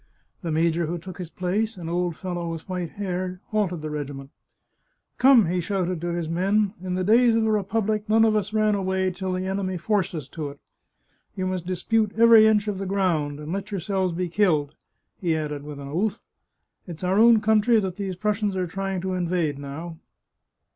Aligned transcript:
The 0.41 0.51
major 0.51 0.87
who 0.87 0.97
took 0.97 1.19
his 1.19 1.29
place, 1.29 1.77
an 1.77 1.87
old 1.87 2.15
fellow 2.15 2.49
with 2.49 2.67
white 2.67 2.93
hair, 2.93 3.39
halted 3.51 3.83
the 3.83 3.91
regiment." 3.91 4.31
Come," 5.19 5.45
he 5.45 5.61
shouted 5.61 6.01
to 6.01 6.07
his 6.07 6.27
men," 6.27 6.73
in 6.83 6.95
the 6.95 7.03
days 7.03 7.35
of 7.35 7.43
the 7.43 7.51
Republic 7.51 8.05
none 8.09 8.25
of 8.25 8.35
us 8.35 8.51
ran 8.51 8.73
away 8.73 9.11
till 9.11 9.31
the 9.33 9.45
enemy 9.45 9.77
forced 9.77 10.15
us 10.15 10.27
to 10.29 10.49
it. 10.49 10.59
You 11.35 11.45
must 11.45 11.67
dispute 11.67 12.13
every 12.17 12.47
inch 12.47 12.67
of 12.67 12.79
the 12.79 12.87
ground, 12.87 13.39
and 13.39 13.53
let 13.53 13.69
yourselves 13.69 14.11
be 14.13 14.27
killed!" 14.27 14.73
he 15.21 15.37
added 15.37 15.61
with 15.61 15.79
an 15.79 15.87
oath." 15.89 16.23
It's 16.87 17.03
our 17.03 17.19
own 17.19 17.39
country 17.39 17.79
that 17.79 17.97
these 17.97 18.15
Prussians 18.15 18.55
are 18.55 18.65
trying 18.65 19.01
to 19.01 19.13
invade 19.13 19.59
now." 19.59 19.99